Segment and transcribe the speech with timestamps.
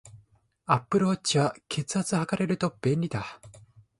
[0.65, 3.39] アップルウォッチは、血圧測れると便利だ